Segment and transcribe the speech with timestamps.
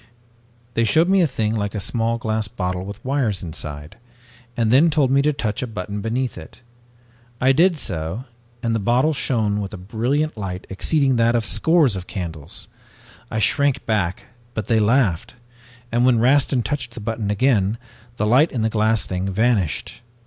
[0.73, 3.97] "They showed me a thing like a small glass bottle with wires inside,
[4.57, 6.61] and then told me to touch a button beneath it.
[7.39, 8.23] I did so
[8.63, 12.67] and the bottle shone with a brilliant light exceeding that of scores of candles.
[13.29, 14.25] I shrank back,
[14.55, 15.35] but they laughed,
[15.91, 17.77] and when Rastin touched the button again,
[18.17, 20.01] the light in the glass thing vanished.